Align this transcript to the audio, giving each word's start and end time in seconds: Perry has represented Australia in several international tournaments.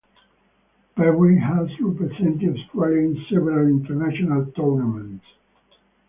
Perry 0.95 1.37
has 1.37 1.69
represented 1.79 2.57
Australia 2.57 3.01
in 3.09 3.25
several 3.29 3.67
international 3.67 4.47
tournaments. 4.53 5.25